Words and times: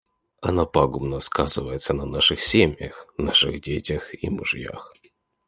Она 0.41 0.65
пагубно 0.65 1.19
сказывается 1.19 1.93
на 1.93 2.05
наших 2.07 2.41
семьях, 2.41 3.05
наших 3.19 3.61
детях 3.61 4.15
и 4.19 4.31
мужьях. 4.31 4.91